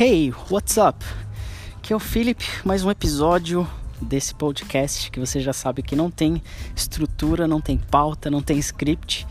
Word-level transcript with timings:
Hey, 0.00 0.32
what's 0.48 0.76
up? 0.76 1.04
Aqui 1.74 1.92
é 1.92 1.96
o 1.96 1.98
Felipe, 1.98 2.44
mais 2.64 2.84
um 2.84 2.90
episódio 2.90 3.68
desse 4.00 4.32
podcast 4.32 5.10
que 5.10 5.18
você 5.18 5.40
já 5.40 5.52
sabe 5.52 5.82
que 5.82 5.96
não 5.96 6.08
tem 6.08 6.40
estrutura, 6.76 7.48
não 7.48 7.60
tem 7.60 7.76
pauta, 7.76 8.30
não 8.30 8.40
tem 8.40 8.56
script. 8.58 9.26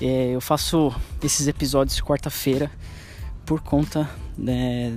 É, 0.00 0.30
eu 0.30 0.40
faço 0.40 0.94
esses 1.20 1.48
episódios 1.48 1.96
de 1.96 2.04
quarta-feira 2.04 2.70
por 3.44 3.60
conta 3.60 4.08
né, 4.38 4.96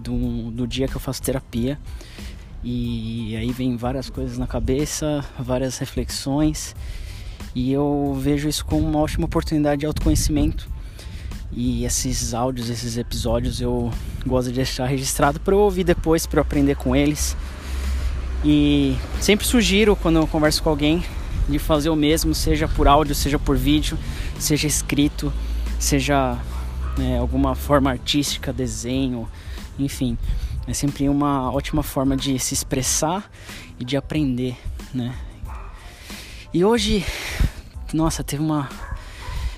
do, 0.00 0.50
do 0.50 0.66
dia 0.66 0.88
que 0.88 0.96
eu 0.96 1.00
faço 1.00 1.22
terapia. 1.22 1.78
E 2.64 3.36
aí 3.36 3.52
vem 3.52 3.76
várias 3.76 4.10
coisas 4.10 4.36
na 4.36 4.48
cabeça, 4.48 5.24
várias 5.38 5.78
reflexões. 5.78 6.74
E 7.54 7.70
eu 7.70 8.18
vejo 8.20 8.48
isso 8.48 8.66
como 8.66 8.84
uma 8.84 8.98
ótima 8.98 9.26
oportunidade 9.26 9.78
de 9.78 9.86
autoconhecimento 9.86 10.68
e 11.52 11.84
esses 11.84 12.32
áudios, 12.32 12.70
esses 12.70 12.96
episódios 12.96 13.60
eu 13.60 13.92
gosto 14.24 14.48
de 14.48 14.54
deixar 14.54 14.86
registrado 14.86 15.40
para 15.40 15.54
eu 15.54 15.58
ouvir 15.58 15.84
depois, 15.84 16.26
para 16.26 16.38
eu 16.38 16.42
aprender 16.42 16.76
com 16.76 16.94
eles. 16.94 17.36
E 18.44 18.96
sempre 19.20 19.46
sugiro 19.46 19.96
quando 19.96 20.16
eu 20.16 20.26
converso 20.26 20.62
com 20.62 20.70
alguém 20.70 21.04
de 21.48 21.58
fazer 21.58 21.90
o 21.90 21.96
mesmo, 21.96 22.34
seja 22.34 22.68
por 22.68 22.86
áudio, 22.86 23.14
seja 23.14 23.38
por 23.38 23.56
vídeo, 23.56 23.98
seja 24.38 24.66
escrito, 24.66 25.32
seja 25.78 26.38
né, 26.96 27.18
alguma 27.18 27.54
forma 27.54 27.90
artística, 27.90 28.52
desenho, 28.52 29.28
enfim. 29.78 30.16
É 30.66 30.72
sempre 30.72 31.08
uma 31.08 31.50
ótima 31.52 31.82
forma 31.82 32.16
de 32.16 32.38
se 32.38 32.54
expressar 32.54 33.28
e 33.78 33.84
de 33.84 33.96
aprender, 33.96 34.56
né? 34.94 35.14
E 36.54 36.64
hoje, 36.64 37.04
nossa, 37.92 38.22
teve 38.22 38.42
uma 38.42 38.68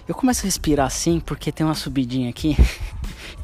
eu 0.09 0.15
começo 0.15 0.43
a 0.43 0.45
respirar 0.45 0.87
assim 0.87 1.21
porque 1.21 1.53
tem 1.53 1.65
uma 1.65 1.75
subidinha 1.75 2.31
aqui. 2.31 2.57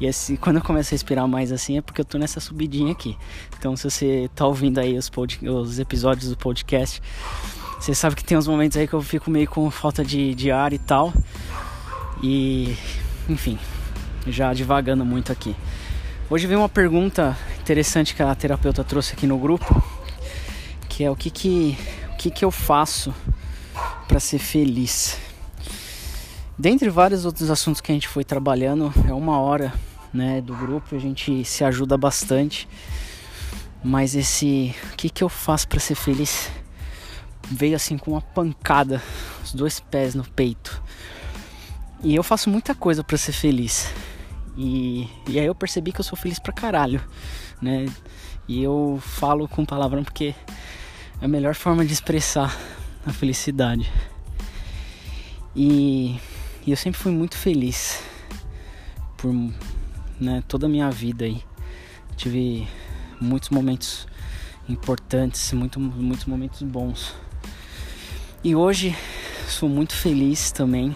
E 0.01 0.07
assim, 0.07 0.37
quando 0.37 0.57
eu 0.57 0.61
começo 0.61 0.91
a 0.91 0.95
respirar 0.95 1.27
mais 1.27 1.51
assim 1.51 1.77
é 1.77 1.81
porque 1.81 1.99
eu 1.99 2.05
tô 2.05 2.17
nessa 2.17 2.39
subidinha 2.39 2.93
aqui. 2.93 3.17
Então, 3.57 3.75
se 3.75 3.83
você 3.83 4.29
tá 4.33 4.45
ouvindo 4.45 4.79
aí 4.79 4.97
os, 4.97 5.09
pod... 5.09 5.37
os 5.45 5.77
episódios 5.77 6.29
do 6.29 6.37
podcast, 6.37 7.01
você 7.77 7.93
sabe 7.93 8.15
que 8.15 8.23
tem 8.23 8.37
uns 8.37 8.47
momentos 8.47 8.77
aí 8.77 8.87
que 8.87 8.93
eu 8.93 9.01
fico 9.01 9.29
meio 9.29 9.49
com 9.49 9.69
falta 9.69 10.03
de, 10.03 10.33
de 10.35 10.51
ar 10.51 10.71
e 10.71 10.77
tal. 10.77 11.13
E, 12.23 12.77
enfim, 13.27 13.59
já 14.25 14.53
divagando 14.53 15.03
muito 15.03 15.33
aqui. 15.33 15.53
Hoje 16.29 16.47
veio 16.47 16.59
uma 16.59 16.69
pergunta 16.69 17.37
interessante 17.59 18.15
que 18.15 18.23
a 18.23 18.33
terapeuta 18.35 18.83
trouxe 18.85 19.13
aqui 19.13 19.27
no 19.27 19.37
grupo, 19.37 19.83
que 20.87 21.03
é 21.03 21.11
o 21.11 21.15
que 21.15 21.29
que, 21.29 21.77
o 22.13 22.15
que, 22.15 22.31
que 22.31 22.45
eu 22.45 22.51
faço 22.51 23.13
para 24.07 24.19
ser 24.19 24.39
feliz. 24.39 25.17
Dentre 26.59 26.89
vários 26.89 27.23
outros 27.23 27.49
assuntos 27.49 27.79
que 27.79 27.89
a 27.89 27.95
gente 27.95 28.09
foi 28.09 28.25
trabalhando, 28.25 28.93
é 29.07 29.13
uma 29.13 29.39
hora 29.39 29.73
né, 30.13 30.41
do 30.41 30.53
grupo, 30.53 30.93
a 30.93 30.99
gente 30.99 31.45
se 31.45 31.63
ajuda 31.63 31.97
bastante. 31.97 32.67
Mas 33.81 34.13
esse 34.13 34.75
o 34.91 34.97
que, 34.97 35.09
que 35.09 35.23
eu 35.23 35.29
faço 35.29 35.69
para 35.69 35.79
ser 35.79 35.95
feliz 35.95 36.51
veio 37.49 37.77
assim 37.77 37.97
com 37.97 38.11
uma 38.11 38.19
pancada, 38.19 39.01
os 39.41 39.53
dois 39.53 39.79
pés 39.79 40.13
no 40.13 40.25
peito. 40.25 40.83
E 42.03 42.13
eu 42.13 42.23
faço 42.23 42.49
muita 42.49 42.75
coisa 42.75 43.05
para 43.05 43.17
ser 43.17 43.31
feliz. 43.31 43.93
E, 44.57 45.07
e 45.29 45.39
aí 45.39 45.45
eu 45.45 45.55
percebi 45.55 45.93
que 45.93 46.01
eu 46.01 46.05
sou 46.05 46.17
feliz 46.17 46.39
pra 46.39 46.51
caralho, 46.51 47.01
né? 47.61 47.85
E 48.49 48.61
eu 48.61 48.99
falo 49.01 49.47
com 49.47 49.63
palavrão 49.63 50.03
porque 50.03 50.35
é 51.21 51.25
a 51.25 51.27
melhor 51.29 51.55
forma 51.55 51.85
de 51.85 51.93
expressar 51.93 52.53
a 53.05 53.13
felicidade. 53.13 53.89
E 55.55 56.19
e 56.65 56.71
eu 56.71 56.77
sempre 56.77 56.99
fui 56.99 57.11
muito 57.11 57.37
feliz 57.37 58.01
por 59.17 59.33
né, 60.19 60.43
toda 60.47 60.65
a 60.65 60.69
minha 60.69 60.89
vida 60.91 61.25
aí. 61.25 61.43
Tive 62.15 62.67
muitos 63.19 63.49
momentos 63.49 64.07
importantes, 64.67 65.51
muito, 65.53 65.79
muitos 65.79 66.25
momentos 66.25 66.61
bons. 66.61 67.15
E 68.43 68.55
hoje 68.55 68.95
sou 69.47 69.67
muito 69.67 69.93
feliz 69.95 70.51
também 70.51 70.95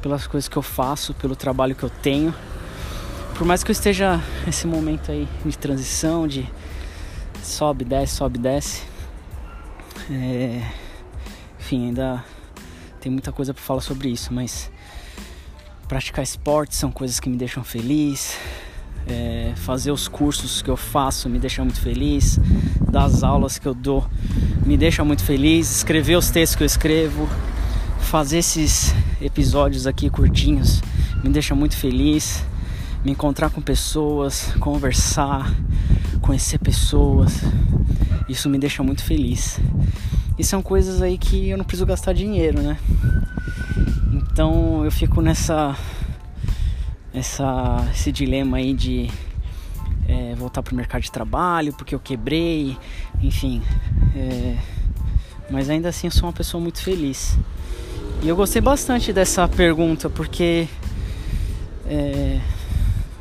pelas 0.00 0.26
coisas 0.26 0.48
que 0.48 0.56
eu 0.56 0.62
faço, 0.62 1.12
pelo 1.14 1.34
trabalho 1.34 1.74
que 1.74 1.82
eu 1.82 1.90
tenho. 1.90 2.34
Por 3.36 3.46
mais 3.46 3.64
que 3.64 3.70
eu 3.70 3.74
esteja 3.74 4.20
nesse 4.46 4.66
momento 4.66 5.10
aí 5.10 5.28
de 5.44 5.58
transição, 5.58 6.26
de 6.26 6.48
sobe, 7.42 7.84
desce, 7.84 8.16
sobe, 8.16 8.38
desce. 8.38 8.82
É... 10.10 10.62
Enfim, 11.58 11.86
ainda 11.86 12.24
tem 13.06 13.12
muita 13.12 13.30
coisa 13.30 13.54
para 13.54 13.62
falar 13.62 13.82
sobre 13.82 14.08
isso, 14.08 14.34
mas 14.34 14.68
praticar 15.86 16.24
esporte 16.24 16.74
são 16.74 16.90
coisas 16.90 17.20
que 17.20 17.28
me 17.28 17.36
deixam 17.36 17.62
feliz. 17.62 18.36
É, 19.06 19.52
fazer 19.54 19.92
os 19.92 20.08
cursos 20.08 20.60
que 20.60 20.68
eu 20.68 20.76
faço 20.76 21.28
me 21.28 21.38
deixa 21.38 21.62
muito 21.62 21.80
feliz. 21.80 22.40
Dar 22.90 23.04
as 23.04 23.22
aulas 23.22 23.60
que 23.60 23.66
eu 23.68 23.74
dou 23.74 24.04
me 24.66 24.76
deixa 24.76 25.04
muito 25.04 25.22
feliz. 25.22 25.70
Escrever 25.70 26.16
os 26.16 26.30
textos 26.30 26.56
que 26.56 26.64
eu 26.64 26.66
escrevo. 26.66 27.28
Fazer 28.00 28.38
esses 28.38 28.92
episódios 29.20 29.86
aqui 29.86 30.10
curtinhos 30.10 30.82
me 31.22 31.30
deixa 31.30 31.54
muito 31.54 31.76
feliz. 31.76 32.44
Me 33.04 33.12
encontrar 33.12 33.50
com 33.50 33.60
pessoas, 33.60 34.52
conversar, 34.58 35.54
conhecer 36.20 36.58
pessoas. 36.58 37.40
Isso 38.28 38.50
me 38.50 38.58
deixa 38.58 38.82
muito 38.82 39.04
feliz. 39.04 39.60
E 40.38 40.44
são 40.44 40.62
coisas 40.62 41.00
aí 41.00 41.16
que 41.16 41.48
eu 41.48 41.56
não 41.56 41.64
preciso 41.64 41.86
gastar 41.86 42.12
dinheiro, 42.12 42.60
né? 42.60 42.78
Então 44.12 44.84
eu 44.84 44.90
fico 44.90 45.22
nessa, 45.22 45.76
essa 47.12 47.88
esse 47.92 48.12
dilema 48.12 48.58
aí 48.58 48.74
de 48.74 49.10
é, 50.06 50.34
voltar 50.34 50.62
pro 50.62 50.76
mercado 50.76 51.02
de 51.02 51.10
trabalho 51.10 51.72
porque 51.72 51.94
eu 51.94 52.00
quebrei, 52.00 52.76
enfim. 53.22 53.62
É, 54.14 54.56
mas 55.50 55.70
ainda 55.70 55.88
assim 55.88 56.06
eu 56.06 56.10
sou 56.10 56.26
uma 56.26 56.34
pessoa 56.34 56.60
muito 56.60 56.82
feliz. 56.82 57.38
E 58.22 58.28
eu 58.28 58.36
gostei 58.36 58.60
bastante 58.60 59.12
dessa 59.12 59.48
pergunta 59.48 60.10
porque 60.10 60.68
é, 61.86 62.40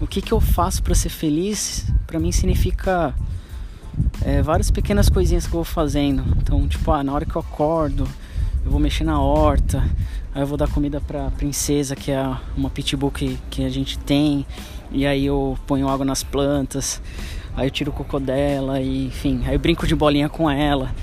o 0.01 0.07
que, 0.07 0.21
que 0.21 0.31
eu 0.31 0.41
faço 0.41 0.83
para 0.83 0.95
ser 0.95 1.09
feliz 1.09 1.85
para 2.05 2.19
mim 2.19 2.31
significa 2.31 3.13
é, 4.23 4.41
várias 4.41 4.71
pequenas 4.71 5.09
coisinhas 5.09 5.45
que 5.45 5.53
eu 5.53 5.57
vou 5.57 5.63
fazendo. 5.63 6.23
Então, 6.37 6.67
tipo, 6.67 6.91
ah, 6.91 7.03
na 7.03 7.13
hora 7.13 7.25
que 7.25 7.35
eu 7.35 7.41
acordo, 7.41 8.07
eu 8.63 8.71
vou 8.71 8.79
mexer 8.79 9.03
na 9.03 9.19
horta, 9.19 9.83
Aí 10.35 10.41
eu 10.41 10.47
vou 10.47 10.57
dar 10.57 10.67
comida 10.67 10.99
pra 10.99 11.31
princesa, 11.31 11.95
que 11.95 12.11
é 12.11 12.21
uma 12.57 12.69
pitbull 12.69 13.09
que, 13.09 13.39
que 13.49 13.63
a 13.63 13.69
gente 13.69 13.97
tem. 13.97 14.45
E 14.91 15.07
aí 15.07 15.25
eu 15.25 15.57
ponho 15.65 15.87
água 15.87 16.05
nas 16.05 16.23
plantas. 16.23 17.01
Aí 17.55 17.67
eu 17.67 17.71
tiro 17.71 17.89
o 17.89 17.93
cocô 17.93 18.19
dela, 18.19 18.81
e, 18.81 19.07
enfim, 19.07 19.43
aí 19.47 19.55
eu 19.55 19.59
brinco 19.59 19.87
de 19.87 19.95
bolinha 19.95 20.27
com 20.27 20.51
ela. 20.51 20.93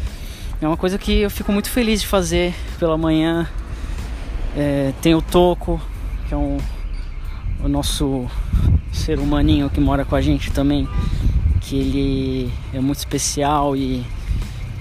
É 0.60 0.68
uma 0.68 0.76
coisa 0.76 0.98
que 0.98 1.20
eu 1.20 1.30
fico 1.30 1.50
muito 1.50 1.70
feliz 1.70 2.02
de 2.02 2.06
fazer 2.06 2.54
pela 2.78 2.98
manhã. 2.98 3.48
É, 4.54 4.92
tem 5.00 5.14
o 5.14 5.22
Toco, 5.22 5.80
que 6.28 6.34
é 6.34 6.36
um, 6.36 6.58
o 7.64 7.68
nosso 7.68 8.26
ser 8.92 9.18
humaninho 9.18 9.70
que 9.70 9.80
mora 9.80 10.04
com 10.04 10.14
a 10.14 10.20
gente 10.20 10.52
também, 10.52 10.86
que 11.62 11.76
ele 11.76 12.52
é 12.72 12.80
muito 12.80 12.98
especial 12.98 13.76
e 13.76 14.04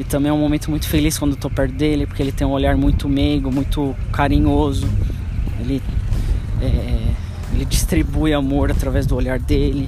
e 0.01 0.03
também 0.03 0.31
é 0.31 0.33
um 0.33 0.39
momento 0.39 0.71
muito 0.71 0.87
feliz 0.87 1.19
quando 1.19 1.33
estou 1.33 1.51
perto 1.51 1.75
dele, 1.75 2.07
porque 2.07 2.23
ele 2.23 2.31
tem 2.31 2.47
um 2.47 2.49
olhar 2.49 2.75
muito 2.75 3.07
meigo, 3.07 3.51
muito 3.51 3.95
carinhoso. 4.11 4.89
Ele, 5.59 5.79
é, 6.59 7.13
ele 7.53 7.65
distribui 7.65 8.33
amor 8.33 8.71
através 8.71 9.05
do 9.05 9.15
olhar 9.15 9.37
dele. 9.37 9.87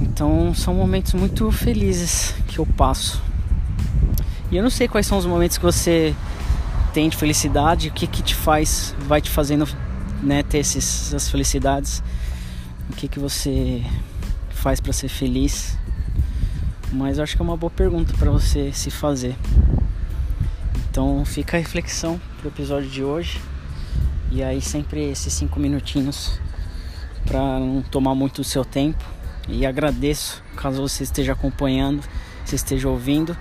Então 0.00 0.54
são 0.54 0.72
momentos 0.72 1.14
muito 1.14 1.50
felizes 1.50 2.32
que 2.46 2.58
eu 2.58 2.64
passo. 2.66 3.20
E 4.52 4.56
eu 4.56 4.62
não 4.62 4.70
sei 4.70 4.86
quais 4.86 5.04
são 5.04 5.18
os 5.18 5.26
momentos 5.26 5.58
que 5.58 5.64
você 5.64 6.14
tem 6.92 7.08
de 7.08 7.16
felicidade, 7.16 7.88
o 7.88 7.92
que 7.92 8.06
que 8.06 8.22
te 8.22 8.36
faz, 8.36 8.94
vai 9.08 9.20
te 9.20 9.30
fazendo 9.30 9.66
né, 10.22 10.44
ter 10.44 10.58
essas 10.58 11.28
felicidades, 11.28 12.04
o 12.88 12.92
que 12.94 13.08
que 13.08 13.18
você 13.18 13.82
faz 14.64 14.80
para 14.80 14.94
ser 14.94 15.08
feliz. 15.08 15.76
Mas 16.90 17.18
eu 17.18 17.24
acho 17.24 17.36
que 17.36 17.42
é 17.42 17.44
uma 17.44 17.56
boa 17.56 17.70
pergunta 17.70 18.14
para 18.14 18.30
você 18.30 18.72
se 18.72 18.90
fazer. 18.90 19.36
Então 20.88 21.22
fica 21.26 21.58
a 21.58 21.60
reflexão 21.60 22.18
pro 22.38 22.48
episódio 22.48 22.88
de 22.88 23.04
hoje. 23.04 23.42
E 24.30 24.42
aí 24.42 24.62
sempre 24.62 25.04
esses 25.10 25.34
cinco 25.34 25.60
minutinhos 25.60 26.40
para 27.26 27.60
não 27.60 27.82
tomar 27.82 28.14
muito 28.14 28.38
o 28.38 28.44
seu 28.44 28.64
tempo. 28.64 29.04
E 29.46 29.66
agradeço 29.66 30.42
caso 30.56 30.80
você 30.80 31.02
esteja 31.02 31.34
acompanhando, 31.34 32.02
você 32.42 32.56
esteja 32.56 32.88
ouvindo. 32.88 33.36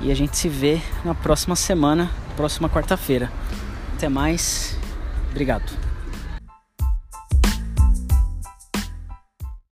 E 0.00 0.12
a 0.12 0.14
gente 0.14 0.36
se 0.36 0.48
vê 0.48 0.80
na 1.04 1.12
próxima 1.12 1.56
semana, 1.56 2.08
próxima 2.36 2.68
quarta-feira. 2.68 3.32
Até 3.96 4.08
mais. 4.08 4.78
Obrigado. 5.32 5.95